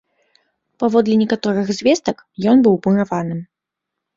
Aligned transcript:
Паводле 0.83 1.17
некаторых 1.23 1.69
звестак, 1.81 2.17
ён 2.55 2.67
быў 2.69 2.75
мураваным. 2.89 3.39